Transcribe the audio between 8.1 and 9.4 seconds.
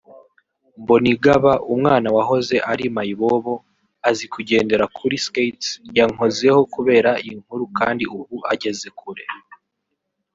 ubu ageze kure